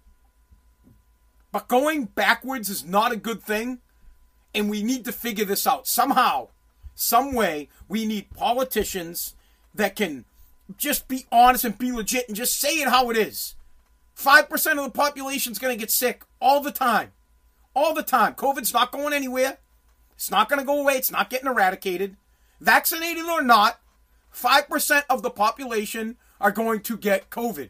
[1.52, 3.80] But going backwards is not a good thing.
[4.54, 5.88] And we need to figure this out.
[5.88, 6.50] Somehow,
[6.96, 9.36] some way, we need politicians
[9.76, 10.26] that can
[10.78, 13.56] just be honest and be legit and just say it how it is.
[14.18, 17.12] 5% of the population is going to get sick all the time.
[17.76, 18.34] All the time.
[18.34, 19.60] COVID's not going anywhere.
[20.16, 20.96] It's not going to go away.
[20.96, 22.18] It's not getting eradicated.
[22.60, 23.80] Vaccinated or not,
[24.34, 27.70] 5% of the population are going to get COVID.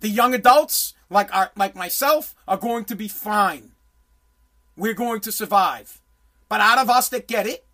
[0.00, 3.72] The young adults, like our, like myself, are going to be fine.
[4.76, 6.00] We're going to survive.
[6.48, 7.66] But out of us that get it,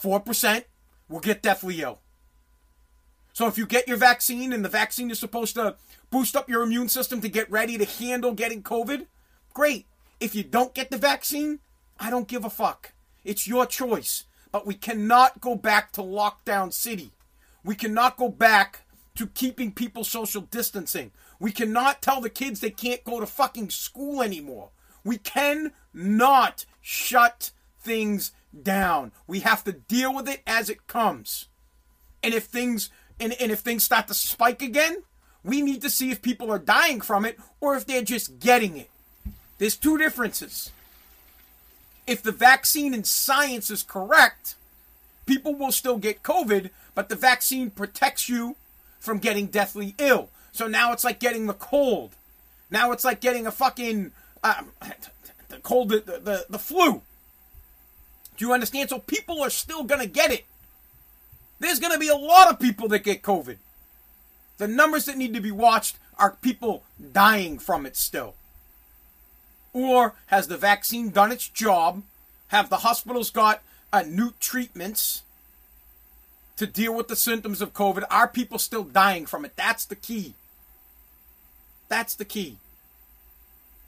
[0.00, 0.64] 4%
[1.08, 2.00] will get deathly ill.
[3.32, 5.76] So if you get your vaccine and the vaccine is supposed to
[6.10, 9.06] boost up your immune system to get ready to handle getting COVID,
[9.52, 9.86] great.
[10.20, 11.58] If you don't get the vaccine,
[12.00, 12.92] I don't give a fuck.
[13.24, 14.24] It's your choice.
[14.52, 17.10] But we cannot go back to lockdown city.
[17.62, 18.85] We cannot go back
[19.16, 21.10] to keeping people social distancing.
[21.40, 24.70] We cannot tell the kids they can't go to fucking school anymore.
[25.04, 27.50] We cannot shut
[27.80, 29.12] things down.
[29.26, 31.48] We have to deal with it as it comes.
[32.22, 35.02] And if things and, and if things start to spike again,
[35.42, 38.76] we need to see if people are dying from it or if they're just getting
[38.76, 38.90] it.
[39.58, 40.70] There's two differences.
[42.06, 44.56] If the vaccine and science is correct,
[45.24, 48.56] people will still get COVID, but the vaccine protects you
[48.98, 50.30] from getting deathly ill.
[50.52, 52.12] So now it's like getting the cold.
[52.70, 54.62] Now it's like getting a fucking uh,
[55.48, 57.02] the cold, the, the, the flu.
[58.36, 58.90] Do you understand?
[58.90, 60.44] So people are still going to get it.
[61.58, 63.56] There's going to be a lot of people that get COVID.
[64.58, 66.82] The numbers that need to be watched are people
[67.12, 68.34] dying from it still.
[69.72, 72.02] Or has the vaccine done its job?
[72.48, 75.22] Have the hospitals got uh, new treatments
[76.56, 78.04] to deal with the symptoms of COVID?
[78.10, 79.52] Are people still dying from it?
[79.56, 80.34] That's the key.
[81.88, 82.58] That's the key.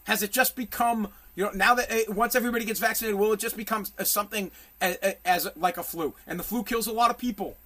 [0.05, 3.41] Has it just become, you know, now that it, once everybody gets vaccinated, will it
[3.41, 4.51] just become something
[4.81, 6.15] as, as like a flu?
[6.27, 7.57] And the flu kills a lot of people.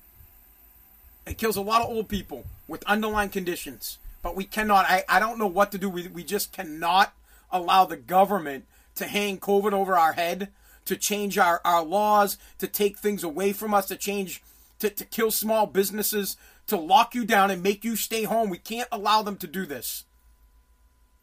[1.26, 3.98] It kills a lot of old people with underlying conditions.
[4.22, 5.88] But we cannot, I, I don't know what to do.
[5.88, 7.12] We, we just cannot
[7.50, 10.48] allow the government to hang COVID over our head,
[10.84, 14.42] to change our, our laws, to take things away from us, to change,
[14.82, 18.50] to, to kill small businesses, to lock you down and make you stay home.
[18.50, 20.04] We can't allow them to do this.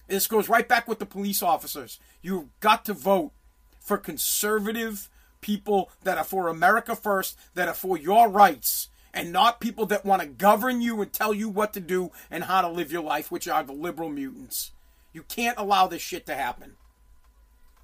[0.07, 1.99] This goes right back with the police officers.
[2.21, 3.31] You've got to vote
[3.79, 5.09] for conservative
[5.41, 10.05] people that are for America first, that are for your rights, and not people that
[10.05, 13.03] want to govern you and tell you what to do and how to live your
[13.03, 14.71] life, which are the liberal mutants.
[15.11, 16.73] You can't allow this shit to happen.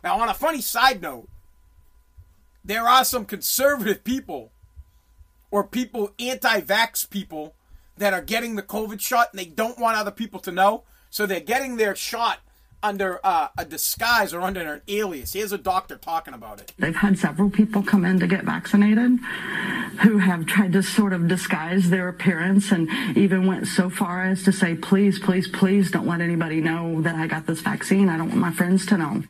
[0.04, 1.28] Now, on a funny side note,
[2.64, 4.52] there are some conservative people
[5.52, 7.56] or people, anti vax people,
[7.98, 10.84] that are getting the COVID shot and they don't want other people to know.
[11.10, 12.40] So they're getting their shot
[12.84, 15.34] under uh, a disguise or under an alias.
[15.34, 16.74] Here's a doctor talking about it.
[16.78, 19.20] They've had several people come in to get vaccinated
[20.02, 24.44] who have tried to sort of disguise their appearance and even went so far as
[24.44, 28.10] to say, please, please, please don't let anybody know that I got this vaccine.
[28.10, 29.24] I don't want my friends to know.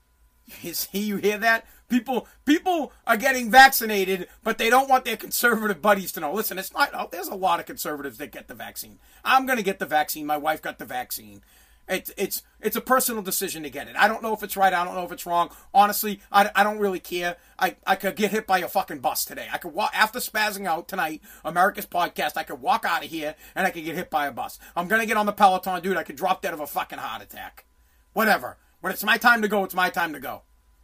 [0.62, 1.64] Is he, you hear that?
[1.90, 6.32] People, people are getting vaccinated, but they don't want their conservative buddies to know.
[6.32, 6.90] Listen, it's not.
[6.94, 8.98] Oh, there's a lot of conservatives that get the vaccine.
[9.24, 10.24] I'm to get the vaccine.
[10.24, 11.42] My wife got the vaccine.
[11.88, 13.96] It's it's it's a personal decision to get it.
[13.96, 14.72] I don't know if it's right.
[14.72, 15.50] I don't know if it's wrong.
[15.74, 17.36] Honestly, I, I don't really care.
[17.58, 19.48] I, I could get hit by a fucking bus today.
[19.52, 22.36] I could walk after spazzing out tonight, America's podcast.
[22.36, 24.60] I could walk out of here and I could get hit by a bus.
[24.76, 25.96] I'm gonna get on the Peloton, dude.
[25.96, 27.64] I could drop dead of a fucking heart attack.
[28.12, 28.56] Whatever.
[28.80, 30.42] When it's my time to go, it's my time to go.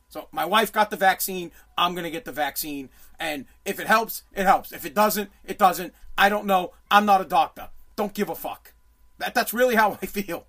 [0.09, 1.51] So my wife got the vaccine.
[1.77, 2.89] I'm gonna get the vaccine,
[3.19, 4.73] and if it helps, it helps.
[4.73, 5.93] If it doesn't, it doesn't.
[6.17, 6.73] I don't know.
[6.91, 7.71] I'm not a doctor.
[7.97, 8.73] Don't give a fuck.
[9.19, 10.47] That that's really how I feel.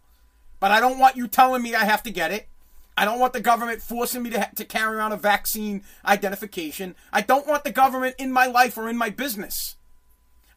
[0.60, 2.48] But I don't want you telling me I have to get it.
[2.98, 6.96] I don't want the government forcing me to, to carry around a vaccine identification.
[7.14, 9.76] I don't want the government in my life or in my business.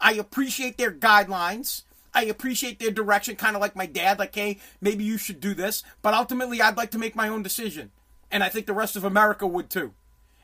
[0.01, 1.83] I appreciate their guidelines.
[2.15, 5.53] I appreciate their direction, kind of like my dad, like, hey, maybe you should do
[5.53, 5.83] this.
[6.01, 7.93] But ultimately, I'd like to make my own decision.
[8.31, 9.95] And I think the rest of America would too.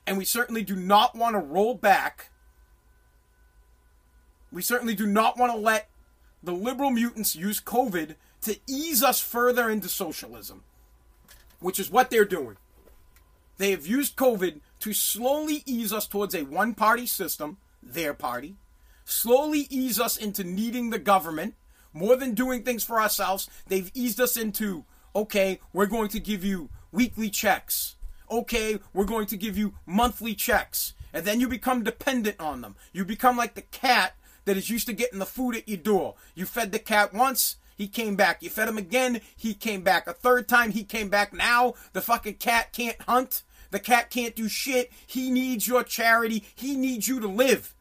[0.06, 2.30] And we certainly do not want to roll back.
[4.52, 5.88] We certainly do not want to let
[6.42, 10.62] the liberal mutants use COVID to ease us further into socialism,
[11.60, 12.56] which is what they're doing.
[13.58, 18.56] They have used COVID to slowly ease us towards a one party system, their party,
[19.04, 21.54] slowly ease us into needing the government
[21.92, 23.48] more than doing things for ourselves.
[23.66, 27.96] They've eased us into, okay, we're going to give you weekly checks.
[28.30, 30.94] Okay, we're going to give you monthly checks.
[31.12, 32.76] And then you become dependent on them.
[32.92, 36.14] You become like the cat that is used to getting the food at your door.
[36.34, 38.42] You fed the cat once, he came back.
[38.42, 40.06] You fed him again, he came back.
[40.06, 41.32] A third time, he came back.
[41.32, 43.42] Now, the fucking cat can't hunt.
[43.70, 44.90] The cat can't do shit.
[45.06, 46.44] He needs your charity.
[46.54, 47.74] He needs you to live.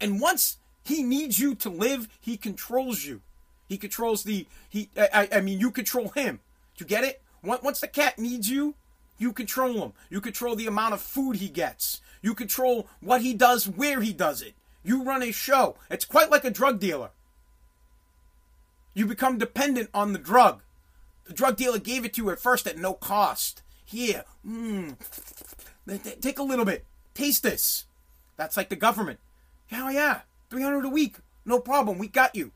[0.00, 3.20] And once he needs you to live, he controls you.
[3.68, 6.40] He controls the, he, I, I mean, you control him.
[6.76, 7.22] Do you get it?
[7.42, 8.74] Once the cat needs you,
[9.18, 9.92] you control him.
[10.10, 12.00] You control the amount of food he gets.
[12.22, 14.54] You control what he does, where he does it.
[14.82, 15.76] You run a show.
[15.90, 17.10] It's quite like a drug dealer
[18.96, 20.62] you become dependent on the drug.
[21.26, 23.62] The drug dealer gave it to you at first at no cost.
[23.84, 24.96] Here, mmm,
[26.22, 26.86] take a little bit.
[27.12, 27.84] Taste this.
[28.38, 29.20] That's like the government.
[29.70, 31.18] Yeah, oh yeah, 300 a week.
[31.44, 31.98] No problem.
[31.98, 32.52] We got you.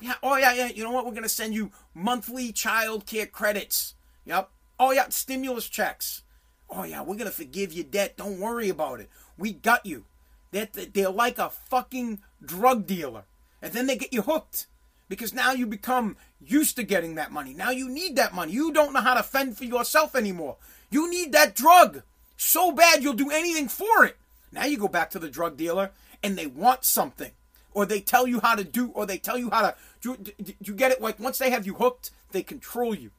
[0.00, 0.66] Yeah, oh yeah, yeah.
[0.66, 1.06] You know what?
[1.06, 3.94] We're going to send you monthly child care credits.
[4.26, 4.50] Yep.
[4.78, 6.22] Oh yeah, stimulus checks.
[6.68, 8.16] Oh yeah, we're going to forgive your debt.
[8.16, 9.08] Don't worry about it.
[9.38, 10.04] We got you.
[10.50, 13.24] They're, they're like a fucking drug dealer.
[13.62, 14.66] And then they get you hooked
[15.08, 17.54] because now you become used to getting that money.
[17.54, 18.52] Now you need that money.
[18.52, 20.56] You don't know how to fend for yourself anymore.
[20.90, 22.02] You need that drug
[22.36, 24.16] so bad you'll do anything for it.
[24.52, 25.90] Now you go back to the drug dealer
[26.22, 27.32] and they want something,
[27.72, 29.74] or they tell you how to do, or they tell you how to.
[30.00, 31.00] Do, do you get it?
[31.00, 33.10] Like once they have you hooked, they control you.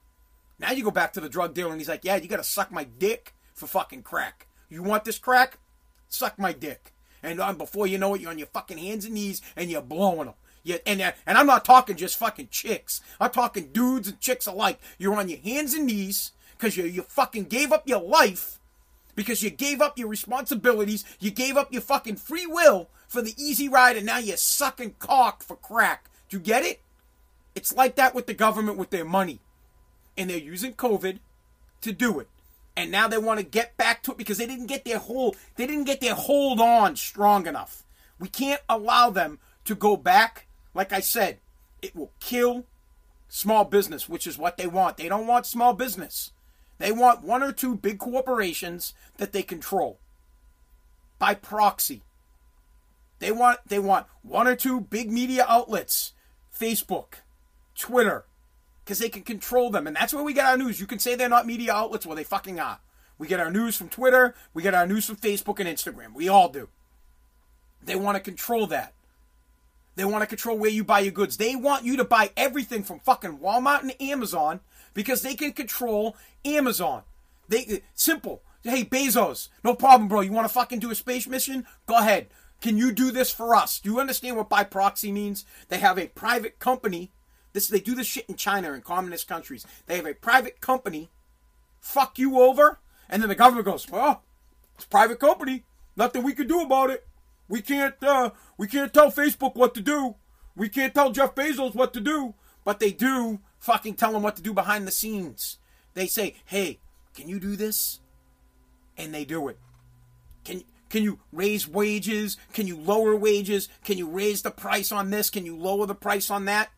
[0.59, 2.43] Now you go back to the drug dealer and he's like, "Yeah, you got to
[2.43, 4.47] suck my dick for fucking crack.
[4.69, 5.59] You want this crack?
[6.09, 6.93] Suck my dick."
[7.23, 9.81] And um, before you know it, you're on your fucking hands and knees and you're
[9.81, 10.35] blowing them.
[10.63, 13.01] Yeah, and uh, and I'm not talking just fucking chicks.
[13.19, 14.79] I'm talking dudes and chicks alike.
[14.97, 18.59] You're on your hands and knees because you you fucking gave up your life
[19.15, 21.05] because you gave up your responsibilities.
[21.19, 24.95] You gave up your fucking free will for the easy ride, and now you're sucking
[24.99, 26.09] cock for crack.
[26.29, 26.81] Do you get it?
[27.55, 29.39] It's like that with the government with their money,
[30.17, 31.19] and they're using COVID
[31.81, 32.27] to do it.
[32.75, 35.35] And now they want to get back to it because they didn't get their hold.
[35.55, 37.83] They didn't get their hold on strong enough.
[38.19, 41.39] We can't allow them to go back like I said,
[41.81, 42.67] it will kill
[43.27, 44.97] small business, which is what they want.
[44.97, 46.33] They don't want small business.
[46.77, 49.97] They want one or two big corporations that they control
[51.17, 52.03] by proxy.
[53.17, 56.13] They want they want one or two big media outlets,
[56.55, 57.23] Facebook,
[57.75, 58.25] Twitter,
[58.87, 60.79] because they can control them, and that's where we get our news.
[60.79, 62.79] You can say they're not media outlets, well they fucking are.
[63.17, 66.13] We get our news from Twitter, we get our news from Facebook and Instagram.
[66.13, 66.69] We all do.
[67.83, 68.93] They want to control that.
[69.97, 71.35] They want to control where you buy your goods.
[71.35, 74.61] They want you to buy everything from fucking Walmart and Amazon
[74.93, 76.15] because they can control
[76.45, 77.01] Amazon.
[77.49, 78.41] They simple.
[78.63, 80.21] Hey Bezos, no problem, bro.
[80.21, 81.67] You want to fucking do a space mission?
[81.87, 82.27] Go ahead.
[82.61, 83.81] Can you do this for us?
[83.81, 85.43] Do you understand what by proxy means?
[85.67, 87.11] They have a private company.
[87.53, 89.65] This they do this shit in China and communist countries.
[89.85, 91.09] They have a private company
[91.79, 92.79] fuck you over,
[93.09, 94.23] and then the government goes, "Well,
[94.75, 95.65] it's a private company.
[95.95, 97.07] Nothing we can do about it."
[97.47, 100.15] We can't uh, we can't tell Facebook what to do.
[100.55, 102.33] we can't tell Jeff Bezos what to do,
[102.65, 105.57] but they do fucking tell him what to do behind the scenes.
[105.93, 106.79] They say, "Hey,
[107.13, 107.99] can you do this?"
[108.97, 109.59] And they do it.
[110.43, 112.37] Can can you raise wages?
[112.53, 113.69] Can you lower wages?
[113.83, 115.29] Can you raise the price on this?
[115.29, 116.69] Can you lower the price on that?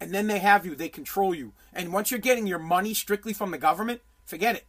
[0.00, 1.52] And then they have you, they control you.
[1.72, 4.66] And once you're getting your money strictly from the government, forget it.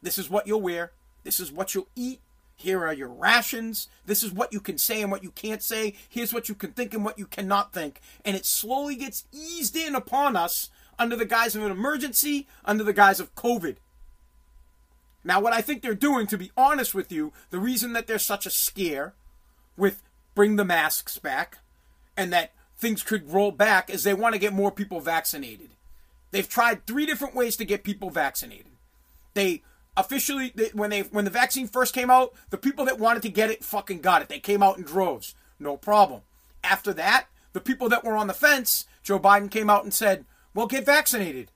[0.00, 0.92] This is what you'll wear.
[1.24, 2.20] This is what you'll eat.
[2.54, 3.88] Here are your rations.
[4.06, 5.94] This is what you can say and what you can't say.
[6.08, 8.00] Here's what you can think and what you cannot think.
[8.24, 12.84] And it slowly gets eased in upon us under the guise of an emergency, under
[12.84, 13.76] the guise of COVID.
[15.24, 18.24] Now, what I think they're doing, to be honest with you, the reason that there's
[18.24, 19.14] such a scare
[19.76, 20.02] with
[20.34, 21.58] bring the masks back
[22.16, 22.52] and that
[22.82, 25.70] things could roll back is they want to get more people vaccinated.
[26.32, 28.72] They've tried three different ways to get people vaccinated.
[29.34, 29.62] They
[29.96, 33.28] officially they, when they when the vaccine first came out, the people that wanted to
[33.28, 34.28] get it fucking got it.
[34.28, 35.34] They came out in droves.
[35.60, 36.22] No problem.
[36.64, 40.24] After that, the people that were on the fence, Joe Biden came out and said,
[40.52, 41.52] "Well, get vaccinated.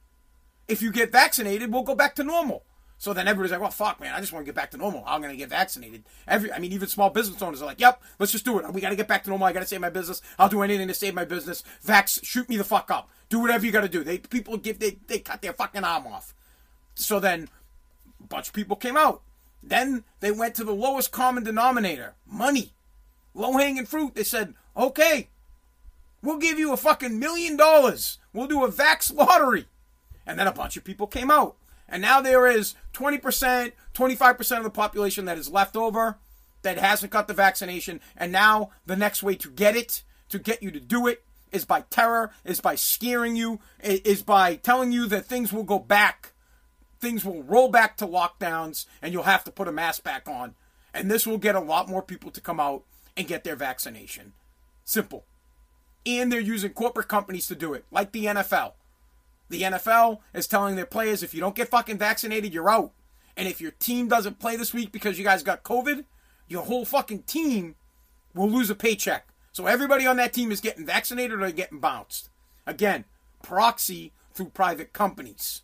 [0.69, 2.63] If you get vaccinated, we'll go back to normal."
[2.99, 5.05] So then everybody's like, well, fuck, man, I just want to get back to normal.
[5.07, 6.05] I'm going to get vaccinated.
[6.27, 8.73] Every, I mean, even small business owners are like, yep, let's just do it.
[8.73, 9.47] We got to get back to normal.
[9.47, 10.23] I got to save my business.
[10.39, 11.63] I'll do anything to save my business.
[11.85, 13.11] Vax, shoot me the fuck up.
[13.29, 14.03] Do whatever you got to do.
[14.03, 16.35] They people give they they cut their fucking arm off.
[16.95, 17.49] So then,
[18.21, 19.21] a bunch of people came out.
[19.63, 22.73] Then they went to the lowest common denominator, money,
[23.35, 24.15] low hanging fruit.
[24.15, 25.29] They said, okay,
[26.23, 28.19] we'll give you a fucking million dollars.
[28.33, 29.67] We'll do a vax lottery.
[30.27, 31.57] And then a bunch of people came out.
[31.89, 36.19] And now there is 20%, 25% of the population that is left over
[36.63, 38.01] that hasn't got the vaccination.
[38.17, 41.23] And now the next way to get it, to get you to do it,
[41.53, 45.79] is by terror, is by scaring you, is by telling you that things will go
[45.79, 46.33] back.
[46.99, 50.55] Things will roll back to lockdowns and you'll have to put a mask back on.
[50.93, 52.85] And this will get a lot more people to come out
[53.17, 54.33] and get their vaccination.
[54.85, 55.25] Simple.
[56.05, 58.73] And they're using corporate companies to do it, like the NFL.
[59.49, 62.93] The NFL is telling their players if you don't get fucking vaccinated, you're out.
[63.37, 66.05] And if your team doesn't play this week because you guys got COVID,
[66.49, 67.77] your whole fucking team
[68.35, 69.29] will lose a paycheck.
[69.53, 72.29] So everybody on that team is getting vaccinated or getting bounced.
[72.67, 73.05] Again,
[73.43, 75.63] proxy through private companies.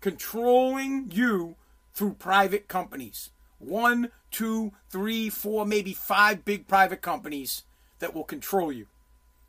[0.00, 1.56] Controlling you
[1.94, 3.30] through private companies.
[3.58, 7.64] One, two, three, four, maybe five big private companies
[7.98, 8.86] that will control you.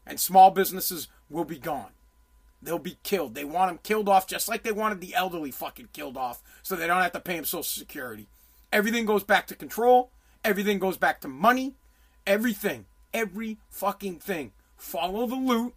[0.06, 1.92] And small businesses will be gone.
[2.62, 3.34] They'll be killed.
[3.34, 6.76] They want them killed off just like they wanted the elderly fucking killed off so
[6.76, 8.28] they don't have to pay them Social Security.
[8.72, 10.12] Everything goes back to control.
[10.44, 11.76] Everything goes back to money.
[12.26, 12.86] Everything.
[13.14, 14.52] Every fucking thing.
[14.78, 15.74] Follow the loot.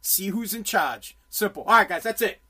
[0.00, 1.16] See who's in charge.
[1.30, 1.62] Simple.
[1.62, 2.40] All right, guys, that's it.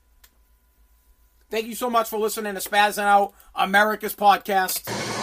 [1.49, 5.14] Thank you so much for listening to Spazzing Out, America's podcast.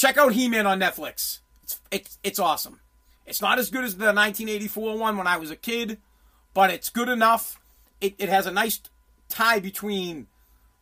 [0.00, 1.40] Check out He-Man on Netflix.
[1.62, 2.80] It's, it's it's awesome.
[3.26, 5.98] It's not as good as the 1984 one when I was a kid,
[6.54, 7.60] but it's good enough.
[8.00, 8.80] It, it has a nice
[9.28, 10.28] tie between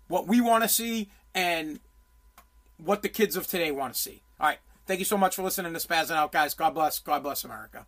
[0.07, 1.81] what we want to see and
[2.77, 4.23] what the kids of today want to see.
[4.39, 4.59] All right.
[4.87, 6.55] Thank you so much for listening to Spazzing Out, guys.
[6.55, 7.01] God bless.
[7.01, 7.87] God bless America.